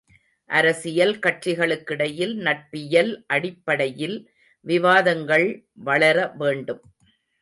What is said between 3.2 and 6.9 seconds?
அடிப்படையில் விவாதங்கள் வளர வேண்டும்.